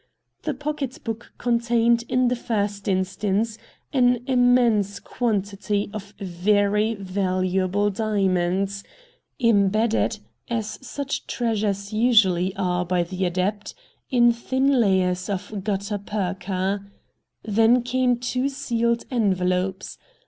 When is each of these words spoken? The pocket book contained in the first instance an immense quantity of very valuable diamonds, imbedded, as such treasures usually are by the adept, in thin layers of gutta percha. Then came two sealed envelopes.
The 0.41 0.55
pocket 0.55 0.97
book 1.03 1.31
contained 1.37 2.05
in 2.09 2.27
the 2.29 2.35
first 2.35 2.87
instance 2.87 3.59
an 3.93 4.23
immense 4.25 4.99
quantity 4.99 5.91
of 5.93 6.15
very 6.19 6.95
valuable 6.95 7.91
diamonds, 7.91 8.83
imbedded, 9.37 10.17
as 10.49 10.79
such 10.81 11.27
treasures 11.27 11.93
usually 11.93 12.55
are 12.55 12.83
by 12.83 13.03
the 13.03 13.25
adept, 13.25 13.75
in 14.09 14.31
thin 14.31 14.79
layers 14.79 15.29
of 15.29 15.63
gutta 15.63 15.99
percha. 15.99 16.83
Then 17.43 17.83
came 17.83 18.17
two 18.17 18.49
sealed 18.49 19.03
envelopes. 19.11 19.99